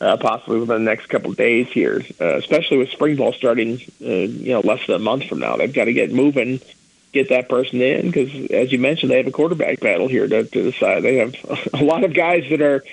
[0.01, 3.79] Uh, possibly within the next couple of days here, uh, especially with spring ball starting,
[4.03, 5.55] uh, you know, less than a month from now.
[5.55, 6.59] They've got to get moving,
[7.11, 10.43] get that person in because, as you mentioned, they have a quarterback battle here to,
[10.43, 11.03] to decide.
[11.03, 11.35] They have
[11.75, 12.83] a lot of guys that are,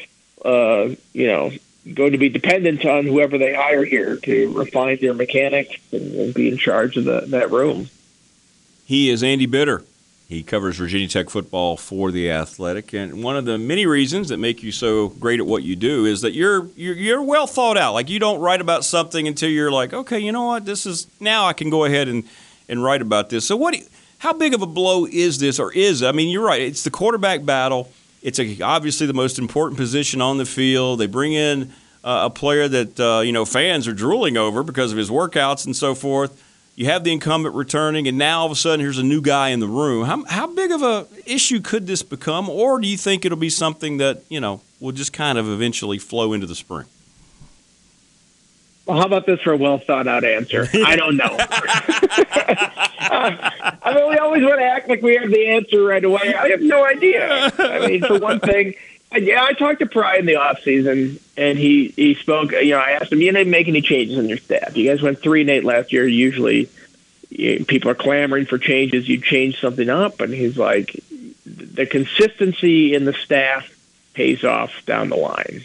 [0.44, 1.50] uh, you know,
[1.94, 6.34] going to be dependent on whoever they hire here to refine their mechanics and, and
[6.34, 7.88] be in charge of the, that room.
[8.84, 9.82] He is Andy Bitter.
[10.28, 14.36] He covers Virginia Tech football for the Athletic, and one of the many reasons that
[14.36, 17.78] make you so great at what you do is that you're you're, you're well thought
[17.78, 17.94] out.
[17.94, 21.06] Like you don't write about something until you're like, okay, you know what, this is
[21.18, 22.24] now I can go ahead and
[22.68, 23.46] and write about this.
[23.46, 23.74] So what?
[23.74, 23.84] You,
[24.18, 26.60] how big of a blow is this, or is I mean, you're right.
[26.60, 27.90] It's the quarterback battle.
[28.20, 31.00] It's a, obviously the most important position on the field.
[31.00, 31.72] They bring in
[32.04, 35.64] uh, a player that uh, you know fans are drooling over because of his workouts
[35.64, 36.44] and so forth.
[36.78, 39.48] You have the incumbent returning, and now all of a sudden here's a new guy
[39.48, 40.06] in the room.
[40.06, 43.50] How, how big of a issue could this become, or do you think it'll be
[43.50, 46.86] something that you know will just kind of eventually flow into the spring?
[48.86, 50.68] Well, how about this for a well thought out answer?
[50.86, 51.36] I don't know.
[53.10, 53.50] Uh,
[53.82, 56.32] I mean, we always want to act like we have the answer right away.
[56.32, 57.50] I have no idea.
[57.58, 58.74] I mean, for one thing,
[59.16, 62.52] yeah, I talked to Pry in the off season, and he he spoke.
[62.52, 64.76] You know, I asked him, "You didn't make any changes in your staff.
[64.76, 66.06] You guys went three and eight last year.
[66.06, 66.68] Usually,
[67.30, 69.08] you, people are clamoring for changes.
[69.08, 71.02] You change something up." And he's like,
[71.46, 73.70] "The consistency in the staff
[74.12, 75.62] pays off down the line."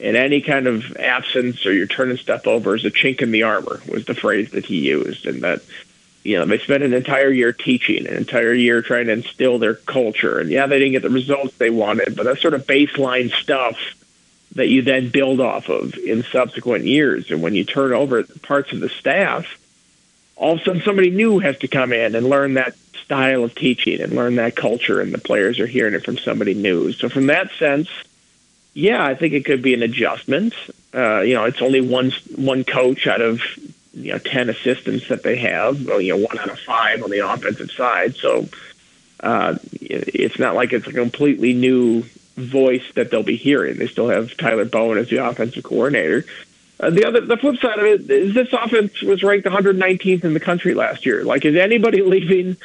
[0.00, 3.44] And any kind of absence or you're turning stuff over is a chink in the
[3.44, 5.62] armor was the phrase that he used, and that
[6.24, 9.74] you know, they spent an entire year teaching, an entire year trying to instill their
[9.74, 10.40] culture.
[10.40, 13.76] And yeah, they didn't get the results they wanted, but that's sort of baseline stuff
[14.54, 17.30] that you then build off of in subsequent years.
[17.30, 19.58] And when you turn over parts of the staff,
[20.36, 23.54] all of a sudden somebody new has to come in and learn that style of
[23.54, 26.92] teaching and learn that culture, and the players are hearing it from somebody new.
[26.92, 27.88] So, from that sense,
[28.72, 30.54] yeah, I think it could be an adjustment.
[30.94, 33.42] Uh, you know, it's only one one coach out of
[33.94, 35.86] you know ten assistants that they have.
[35.86, 38.16] Well, you know, one out of five on the offensive side.
[38.16, 38.48] So
[39.20, 42.04] uh, it's not like it's a completely new
[42.36, 43.78] voice that they'll be hearing.
[43.78, 46.24] They still have Tyler Bowen as the offensive coordinator.
[46.80, 50.34] Uh, the other, the flip side of it is this offense was ranked 119th in
[50.34, 51.24] the country last year.
[51.24, 52.56] Like, is anybody leaving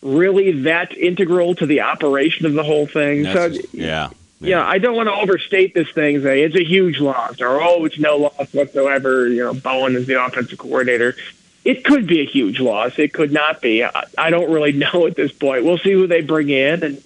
[0.00, 3.24] really that integral to the operation of the whole thing?
[3.24, 4.10] That's so, yeah.
[4.40, 4.66] Yeah.
[4.66, 6.22] I don't want to overstate this thing.
[6.22, 9.28] Say it's a huge loss, or oh, it's no loss whatsoever.
[9.28, 11.16] You know, Bowen is the offensive coordinator.
[11.64, 12.98] It could be a huge loss.
[12.98, 13.84] It could not be.
[13.84, 15.64] I, I don't really know at this point.
[15.64, 17.02] We'll see who they bring in, and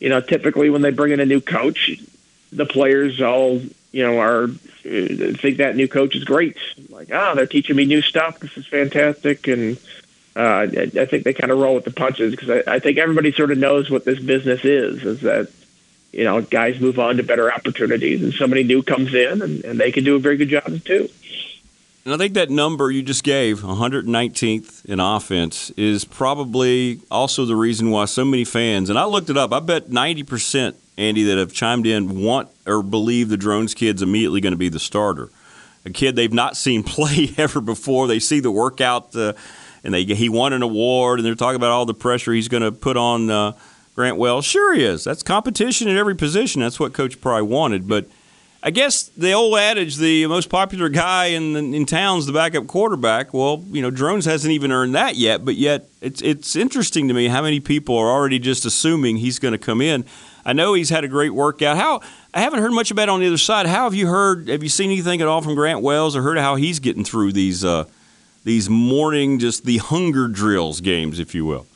[0.00, 1.98] you know, typically when they bring in a new coach,
[2.52, 3.60] the players all
[3.92, 4.48] you know are uh,
[5.38, 6.56] think that new coach is great.
[6.90, 8.38] Like, oh, they're teaching me new stuff.
[8.38, 9.78] This is fantastic, and
[10.36, 12.98] uh, I, I think they kind of roll with the punches because I, I think
[12.98, 15.02] everybody sort of knows what this business is.
[15.04, 15.50] Is that
[16.12, 19.80] you know, guys move on to better opportunities, and somebody new comes in, and, and
[19.80, 21.08] they can do a very good job too.
[22.06, 27.56] And I think that number you just gave, 119th in offense, is probably also the
[27.56, 31.36] reason why so many fans, and I looked it up, I bet 90%, Andy, that
[31.36, 35.30] have chimed in want or believe the Drones kid's immediately going to be the starter.
[35.84, 38.06] A kid they've not seen play ever before.
[38.06, 39.32] They see the workout, uh,
[39.82, 42.62] and they he won an award, and they're talking about all the pressure he's going
[42.62, 43.30] to put on.
[43.30, 43.52] Uh,
[43.96, 44.44] Grant Wells.
[44.44, 45.04] Sure, he is.
[45.04, 46.60] That's competition at every position.
[46.60, 47.88] That's what Coach Pry wanted.
[47.88, 48.06] But
[48.62, 53.32] I guess the old adage, the most popular guy in in town's the backup quarterback.
[53.32, 55.46] Well, you know, Drones hasn't even earned that yet.
[55.46, 59.38] But yet, it's it's interesting to me how many people are already just assuming he's
[59.38, 60.04] going to come in.
[60.44, 61.78] I know he's had a great workout.
[61.78, 62.02] How
[62.34, 63.64] I haven't heard much about on the other side.
[63.66, 64.48] How have you heard?
[64.48, 67.32] Have you seen anything at all from Grant Wells, or heard how he's getting through
[67.32, 67.84] these uh,
[68.44, 71.66] these morning just the hunger drills games, if you will?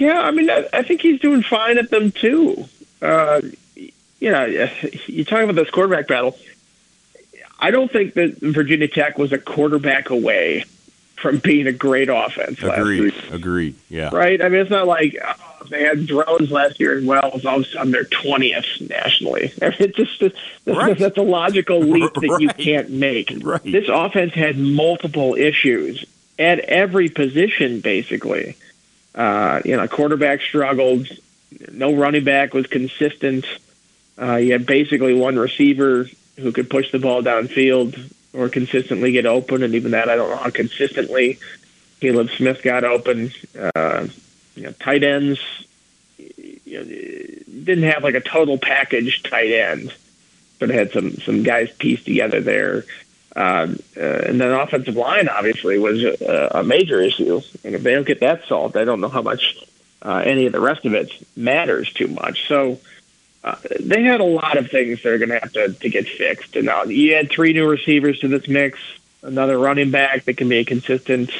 [0.00, 2.64] Yeah, I mean, I, I think he's doing fine at them too.
[3.02, 3.40] Uh,
[3.76, 4.44] you know,
[5.06, 6.38] you talk about this quarterback battle.
[7.58, 10.64] I don't think that Virginia Tech was a quarterback away
[11.16, 12.62] from being a great offense.
[12.62, 13.14] Agreed.
[13.30, 13.74] Agreed.
[13.88, 14.10] Yeah.
[14.12, 14.42] Right.
[14.42, 17.44] I mean, it's not like oh, they had drones last year in Wells.
[17.44, 19.52] All of a sudden, they're twentieth nationally.
[19.62, 20.98] I mean, it's just that's, Right.
[20.98, 23.32] that's a logical leap that you can't make.
[23.42, 23.62] Right.
[23.62, 26.04] This offense had multiple issues
[26.38, 28.56] at every position, basically.
[29.14, 31.06] Uh, you know, quarterback struggled.
[31.70, 33.44] No running back was consistent.
[34.20, 39.26] Uh, you had basically one receiver who could push the ball downfield or consistently get
[39.26, 41.38] open, and even that, I don't know how consistently
[42.00, 43.32] Kaleb Smith got open.
[43.74, 44.08] Uh,
[44.56, 45.40] you know, tight ends
[46.64, 49.94] you know, didn't have like a total package tight end,
[50.58, 52.84] but had some some guys pieced together there.
[53.36, 57.94] Um, uh, and then offensive line obviously was a, a major issue, and if they
[57.94, 59.56] don't get that solved, I don't know how much
[60.02, 62.46] uh, any of the rest of it matters too much.
[62.46, 62.78] So
[63.42, 66.08] uh, they had a lot of things that are going to have to to get
[66.08, 66.56] fixed.
[66.56, 68.78] And now you add three new receivers to this mix,
[69.22, 71.30] another running back that can be a consistent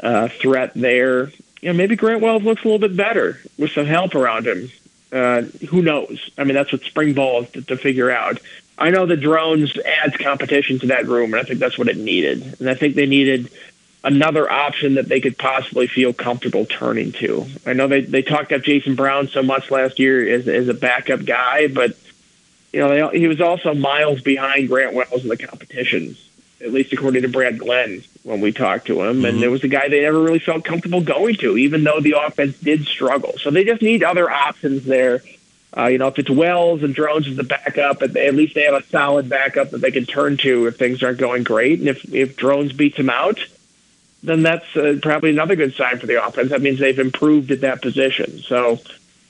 [0.00, 1.30] uh, threat there.
[1.60, 4.70] You know, maybe Grant Wells looks a little bit better with some help around him.
[5.12, 6.30] Uh, who knows?
[6.38, 8.40] I mean, that's what spring ball is to, to figure out.
[8.80, 11.98] I know the Drones adds competition to that room, and I think that's what it
[11.98, 12.60] needed.
[12.60, 13.50] And I think they needed
[14.02, 17.46] another option that they could possibly feel comfortable turning to.
[17.66, 20.74] I know they they talked up Jason Brown so much last year as as a
[20.74, 21.96] backup guy, but
[22.72, 26.16] you know they, he was also miles behind Grant Wells in the competition,
[26.62, 29.24] at least according to Brad Glenn when we talked to him.
[29.24, 29.40] And mm-hmm.
[29.40, 32.58] there was a guy they never really felt comfortable going to, even though the offense
[32.58, 33.34] did struggle.
[33.38, 35.22] So they just need other options there.
[35.76, 38.74] Uh, you know, if it's Wells and Drones as the backup, at least they have
[38.74, 41.78] a solid backup that they can turn to if things aren't going great.
[41.78, 43.38] And if if Drones beats him out,
[44.22, 46.50] then that's uh, probably another good sign for the offense.
[46.50, 48.40] That means they've improved at that position.
[48.40, 48.80] So,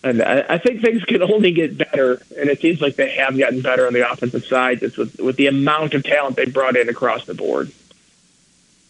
[0.02, 3.36] and I, I think things can only get better, and it seems like they have
[3.36, 6.76] gotten better on the offensive side just with, with the amount of talent they brought
[6.76, 7.70] in across the board.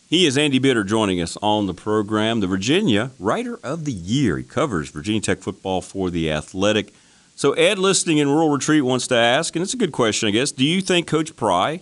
[0.08, 4.38] He is Andy Bitter joining us on the program, the Virginia Writer of the Year.
[4.38, 6.92] He covers Virginia Tech football for The Athletic.
[7.40, 10.30] So, Ed, listening in Rural Retreat, wants to ask, and it's a good question, I
[10.30, 10.52] guess.
[10.52, 11.80] Do you think Coach Pry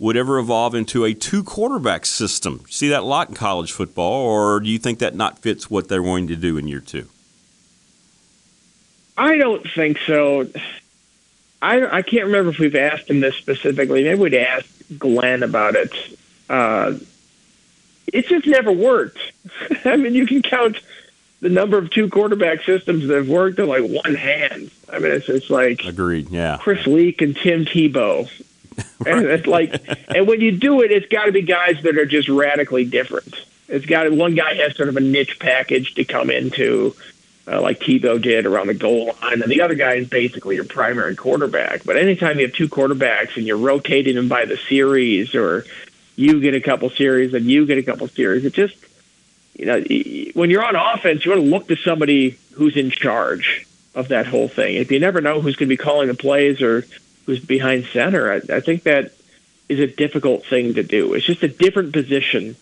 [0.00, 2.64] would ever evolve into a two quarterback system?
[2.68, 5.86] See that a lot in college football, or do you think that not fits what
[5.86, 7.06] they're going to do in year two?
[9.16, 10.48] I don't think so.
[11.62, 14.02] I I can't remember if we've asked him this specifically.
[14.02, 14.66] Maybe we'd ask
[14.98, 15.92] Glenn about it.
[16.50, 16.94] Uh,
[18.12, 19.20] it just never worked.
[19.84, 20.78] I mean, you can count
[21.46, 24.72] the number of two quarterback systems that have worked on like one hand.
[24.92, 26.58] I mean, it's it's like Agreed, yeah.
[26.60, 28.28] Chris Leak and Tim Tebow.
[29.06, 29.72] And it's like,
[30.14, 33.34] and when you do it, it's got to be guys that are just radically different.
[33.68, 36.94] It's got to, one guy has sort of a niche package to come into,
[37.50, 40.66] uh, like Tebow did around the goal line, and the other guy is basically your
[40.66, 41.84] primary quarterback.
[41.84, 45.64] But anytime you have two quarterbacks and you're rotating them by the series, or
[46.14, 48.76] you get a couple series and you get a couple series, it just,
[49.58, 49.80] you know,
[50.34, 54.26] when you're on offense, you want to look to somebody who's in charge of that
[54.26, 54.76] whole thing.
[54.76, 56.86] If you never know who's going to be calling the plays or
[57.24, 59.12] who's behind center, I, I think that
[59.68, 61.14] is a difficult thing to do.
[61.14, 62.54] It's just a different position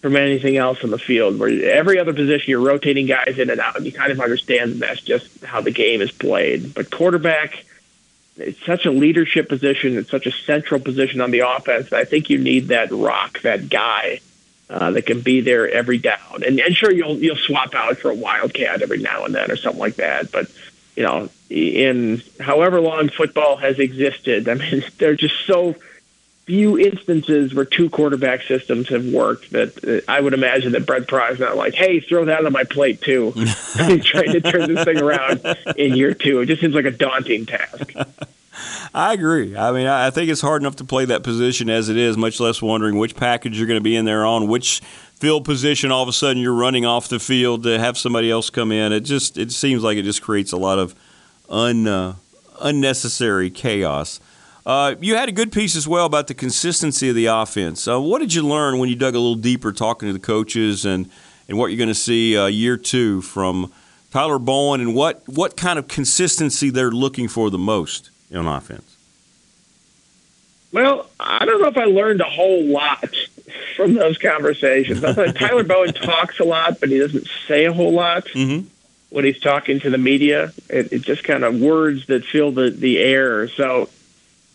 [0.00, 1.38] from anything else in the field.
[1.38, 4.72] Where every other position you're rotating guys in and out, and you kind of understand
[4.72, 6.74] that that's just how the game is played.
[6.74, 7.64] But quarterback,
[8.36, 9.98] it's such a leadership position.
[9.98, 11.92] It's such a central position on the offense.
[11.92, 14.20] I think you need that rock, that guy
[14.68, 16.42] uh, that can be there every down.
[16.44, 19.56] And, and sure, you'll you'll swap out for a wildcat every now and then or
[19.56, 20.32] something like that.
[20.32, 20.50] But
[20.96, 25.76] you know, in however long football has existed, I mean, there are just so
[26.46, 31.08] few instances where two quarterback systems have worked that uh, I would imagine that Brent
[31.08, 33.32] Pry's not like, hey, throw that on my plate too,
[33.76, 35.44] trying to turn this thing around
[35.76, 36.40] in year two.
[36.40, 37.92] It just seems like a daunting task.
[38.94, 39.56] I agree.
[39.56, 42.40] I mean, I think it's hard enough to play that position as it is, much
[42.40, 44.80] less wondering which package you're going to be in there on, which
[45.16, 48.50] field position all of a sudden you're running off the field to have somebody else
[48.50, 48.92] come in.
[48.92, 50.94] It just it seems like it just creates a lot of
[51.48, 52.14] un, uh,
[52.60, 54.20] unnecessary chaos.
[54.64, 57.86] Uh, you had a good piece as well about the consistency of the offense.
[57.86, 60.84] Uh, what did you learn when you dug a little deeper talking to the coaches
[60.84, 61.08] and,
[61.48, 63.72] and what you're going to see uh, year two from
[64.10, 68.96] Tyler Bowen and what, what kind of consistency they're looking for the most on offense?
[70.72, 73.14] Well, I don't know if I learned a whole lot
[73.76, 75.02] from those conversations.
[75.04, 78.66] I thought Tyler Bowen talks a lot, but he doesn't say a whole lot Mm-hmm.
[79.10, 80.52] when he's talking to the media.
[80.68, 83.48] It, it's just kind of words that fill the, the air.
[83.48, 83.88] So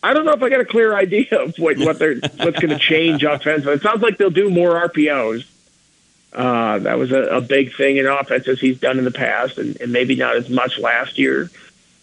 [0.03, 2.69] I don't know if I got a clear idea of what, what they're what's going
[2.69, 3.73] to change offensively.
[3.73, 5.45] It sounds like they'll do more RPOs.
[6.33, 9.79] Uh, that was a, a big thing in offenses he's done in the past, and,
[9.81, 11.49] and maybe not as much last year.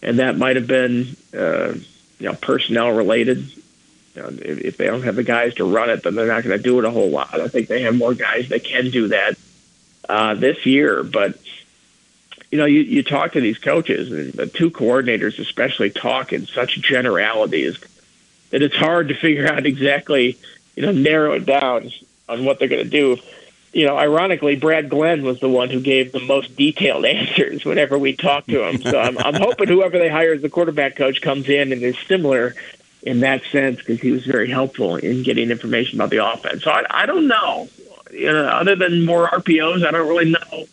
[0.01, 1.73] And that might have been, uh,
[2.19, 3.51] you know, personnel related.
[4.15, 6.43] You know, if, if they don't have the guys to run it, then they're not
[6.43, 7.39] going to do it a whole lot.
[7.39, 9.37] I think they have more guys that can do that
[10.07, 11.03] uh, this year.
[11.03, 11.37] But
[12.51, 16.47] you know, you, you talk to these coaches, and the two coordinators especially talk in
[16.47, 17.77] such generalities
[18.49, 20.37] that it's hard to figure out exactly,
[20.75, 21.91] you know, narrow it down
[22.27, 23.17] on what they're going to do.
[23.71, 27.97] You know, ironically, Brad Glenn was the one who gave the most detailed answers whenever
[27.97, 28.81] we talked to him.
[28.81, 31.97] So I'm, I'm hoping whoever they hire as the quarterback coach comes in and is
[32.07, 32.55] similar
[33.03, 36.63] in that sense because he was very helpful in getting information about the offense.
[36.63, 37.69] So I, I don't know.
[38.11, 40.67] You know, other than more RPOs, I don't really know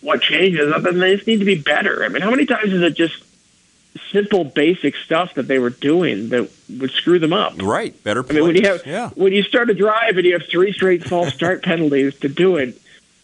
[0.00, 2.04] what changes other than they just need to be better.
[2.04, 3.22] I mean, how many times is it just
[4.12, 7.60] simple, basic stuff that they were doing that would screw them up?
[7.60, 8.24] Right, better.
[8.28, 9.10] I mean, when you have yeah.
[9.10, 12.56] when you start a drive and you have three straight false start penalties to do
[12.56, 12.80] it,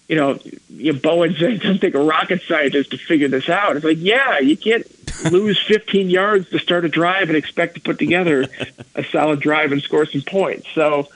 [0.09, 3.85] you know, you Bowen said, "Doesn't take a rocket scientist to figure this out." It's
[3.85, 4.87] like, yeah, you can't
[5.31, 8.47] lose 15 yards to start a drive and expect to put together
[8.95, 10.69] a solid drive and score some points.
[10.75, 11.09] So.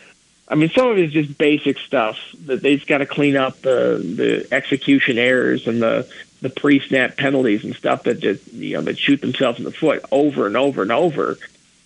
[0.49, 3.63] I mean, some of it is just basic stuff that they've got to clean up
[3.63, 6.09] the the execution errors and the
[6.47, 10.05] the pre-snap penalties and stuff that just you know that shoot themselves in the foot
[10.13, 11.39] over and over and over.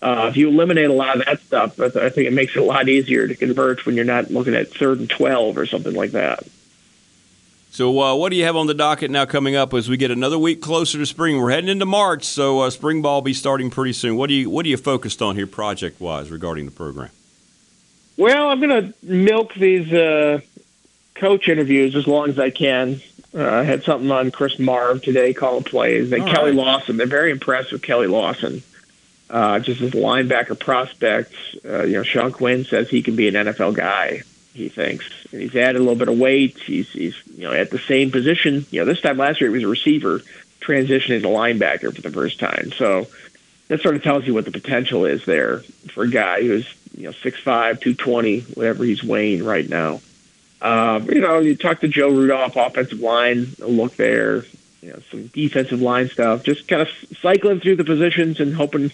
[0.03, 2.65] Uh, if you eliminate a lot of that stuff, I think it makes it a
[2.65, 6.13] lot easier to convert when you're not looking at third and twelve or something like
[6.13, 6.45] that.
[7.73, 10.11] So, uh, what do you have on the docket now coming up as we get
[10.11, 11.41] another week closer to spring?
[11.41, 14.17] We're heading into March, so uh, spring ball will be starting pretty soon.
[14.17, 17.11] What do you What are you focused on here, project wise, regarding the program?
[18.17, 20.41] Well, I'm going to milk these uh,
[21.15, 23.01] coach interviews as long as I can.
[23.35, 26.55] Uh, I had something on Chris Marve today, calling plays, and All Keli right.
[26.55, 26.97] Lawson.
[26.97, 28.63] They're very impressed with Keli Lawson.
[29.29, 31.33] Uh, just as a linebacker prospect,
[31.65, 34.23] uh, you know, Sean Quinn says he can be an NFL guy.
[34.55, 36.59] He thinks and he's added a little bit of weight.
[36.59, 38.67] He's he's you know at the same position.
[38.71, 40.21] You know, this time last year he was a receiver,
[40.61, 42.73] transitioning to linebacker for the first time.
[42.73, 43.07] So
[43.69, 45.59] that sort of tells you what the potential is there
[45.93, 46.67] for a guy who's
[46.97, 50.01] you know six five, two twenty, whatever he's weighing right now.
[50.63, 54.45] Um, you know, you talk to Joe Rudolph, offensive line, look there.
[54.83, 56.43] You know, some defensive line stuff.
[56.43, 56.89] Just kind of
[57.21, 58.91] cycling through the positions and hoping,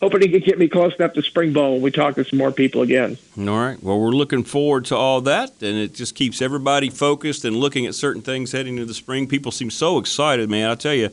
[0.00, 2.38] hoping he can get me close enough to spring ball when we talk to some
[2.38, 3.16] more people again.
[3.38, 3.82] All right.
[3.82, 7.86] Well, we're looking forward to all that, and it just keeps everybody focused and looking
[7.86, 9.26] at certain things heading into the spring.
[9.26, 10.68] People seem so excited, man.
[10.68, 11.08] I tell you,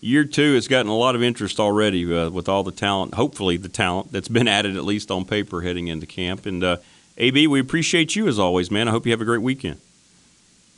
[0.00, 3.14] year two has gotten a lot of interest already uh, with all the talent.
[3.14, 6.46] Hopefully, the talent that's been added at least on paper heading into camp.
[6.46, 6.76] And uh,
[7.18, 8.88] AB, we appreciate you as always, man.
[8.88, 9.80] I hope you have a great weekend.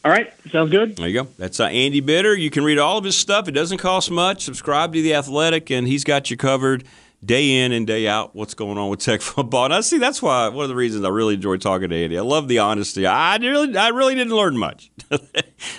[0.05, 0.97] All right, sounds good.
[0.97, 1.28] There you go.
[1.39, 2.37] That's uh, Andy Bitter.
[2.37, 3.49] You can read all of his stuff.
[3.49, 4.43] It doesn't cost much.
[4.45, 6.85] Subscribe to the Athletic, and he's got you covered
[7.24, 8.35] day in and day out.
[8.35, 9.64] What's going on with Tech football?
[9.64, 12.18] And I see that's why one of the reasons I really enjoy talking to Andy.
[12.18, 13.07] I love the honesty.
[13.07, 14.91] I really, I really didn't learn much.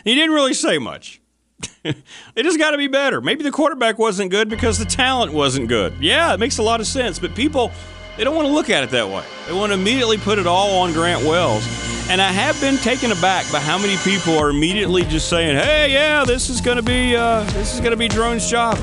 [0.04, 1.22] he didn't really say much.
[1.84, 3.22] it just got to be better.
[3.22, 5.94] Maybe the quarterback wasn't good because the talent wasn't good.
[6.00, 7.20] Yeah, it makes a lot of sense.
[7.20, 7.72] But people,
[8.18, 9.24] they don't want to look at it that way.
[9.48, 11.66] They want to immediately put it all on Grant Wells.
[12.10, 15.92] And I have been taken aback by how many people are immediately just saying, "Hey,
[15.92, 18.78] yeah, this is going to be uh, this is going to be Drone's job."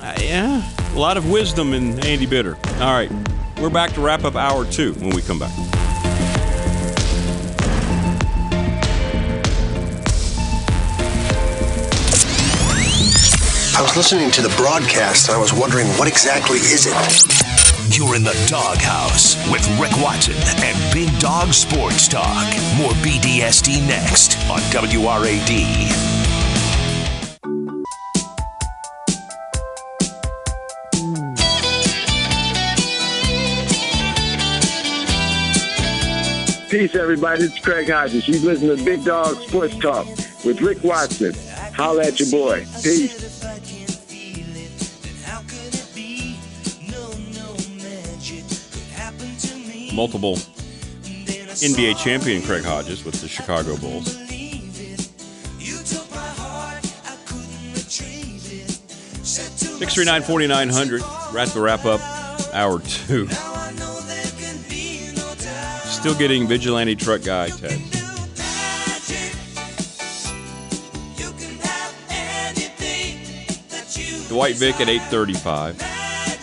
[0.00, 0.62] Uh, yeah,
[0.94, 2.56] a lot of wisdom in Andy Bitter.
[2.80, 3.10] All right,
[3.60, 5.71] we're back to wrap up hour two when we come back.
[13.74, 17.96] I was listening to the broadcast and I was wondering what exactly is it?
[17.96, 22.46] You're in the doghouse with Rick Watson and Big Dog Sports Talk.
[22.76, 25.48] More BDST next on WRAD.
[36.70, 37.44] Peace, everybody.
[37.44, 38.28] It's Craig Hodges.
[38.28, 40.06] You listen to Big Dog Sports Talk
[40.44, 41.34] with Rick Watson.
[41.74, 42.66] Holla at your boy.
[42.82, 43.31] Peace.
[49.92, 50.36] Multiple
[51.62, 54.16] NBA champion Craig Hodges with the Chicago Bulls.
[59.78, 61.02] Six three nine forty nine hundred.
[61.32, 62.00] We're the wrap up
[62.54, 63.28] hour two.
[65.88, 68.02] Still getting vigilante truck guy text.
[74.28, 75.91] Dwight Vick at 835.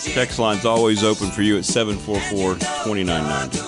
[0.04, 3.60] Text line's always open for you at 744 2990.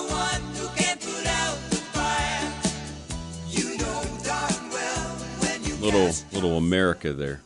[5.80, 7.40] Little, little America there.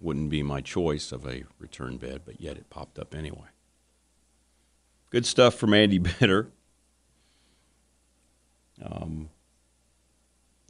[0.00, 3.48] Wouldn't be my choice of a return bed, but yet it popped up anyway.
[5.10, 6.48] Good stuff from Andy Bitter.
[8.82, 9.28] Um,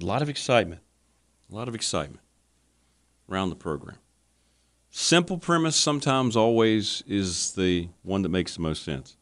[0.00, 0.80] A lot of excitement.
[1.50, 2.20] A lot of excitement
[3.30, 3.96] around the program.
[4.92, 9.16] Simple premise sometimes always is the one that makes the most sense.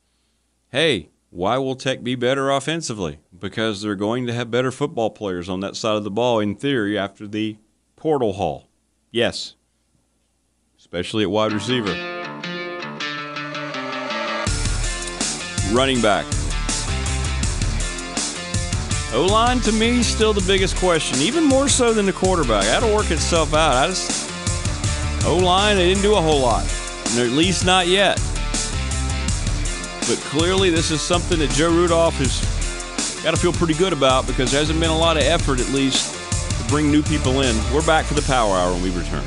[0.71, 3.19] Hey, why will Tech be better offensively?
[3.39, 6.55] Because they're going to have better football players on that side of the ball in
[6.55, 7.59] theory after the
[7.97, 8.69] portal haul.
[9.11, 9.57] Yes.
[10.79, 11.93] Especially at wide receiver.
[15.71, 16.25] Running back.
[19.13, 22.65] O line to me still the biggest question, even more so than the quarterback.
[22.65, 23.75] That'll work itself out.
[23.75, 24.28] I just
[25.25, 26.65] O line, they didn't do a whole lot,
[27.17, 28.17] at least not yet.
[30.09, 34.27] But clearly, this is something that Joe Rudolph has got to feel pretty good about
[34.27, 36.15] because there hasn't been a lot of effort, at least,
[36.61, 37.57] to bring new people in.
[37.75, 39.25] We're back for the Power Hour when we return.